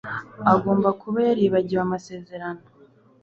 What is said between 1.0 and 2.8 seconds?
kuba yaribagiwe amasezerano